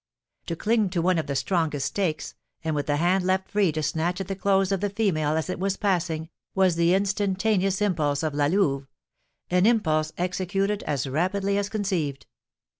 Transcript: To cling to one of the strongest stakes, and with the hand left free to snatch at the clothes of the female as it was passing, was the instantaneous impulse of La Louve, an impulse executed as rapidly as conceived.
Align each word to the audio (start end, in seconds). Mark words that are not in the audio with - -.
To 0.47 0.55
cling 0.55 0.89
to 0.89 1.01
one 1.03 1.19
of 1.19 1.27
the 1.27 1.35
strongest 1.35 1.85
stakes, 1.85 2.33
and 2.63 2.73
with 2.75 2.87
the 2.87 2.95
hand 2.95 3.23
left 3.23 3.51
free 3.51 3.71
to 3.73 3.83
snatch 3.83 4.19
at 4.19 4.27
the 4.29 4.35
clothes 4.35 4.71
of 4.71 4.81
the 4.81 4.89
female 4.89 5.37
as 5.37 5.47
it 5.47 5.59
was 5.59 5.77
passing, 5.77 6.29
was 6.55 6.75
the 6.75 6.95
instantaneous 6.95 7.83
impulse 7.83 8.23
of 8.23 8.33
La 8.33 8.47
Louve, 8.47 8.87
an 9.51 9.67
impulse 9.67 10.11
executed 10.17 10.81
as 10.87 11.05
rapidly 11.05 11.55
as 11.55 11.69
conceived. 11.69 12.25